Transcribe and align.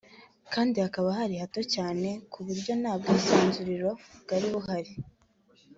kandi 0.53 0.75
hakaba 0.85 1.09
hari 1.19 1.35
hato 1.41 1.61
cyane 1.75 2.09
ku 2.31 2.39
buryo 2.47 2.71
nta 2.81 2.93
bwisanzuriro 2.99 3.89
bwari 4.23 4.45
buhari 4.53 4.93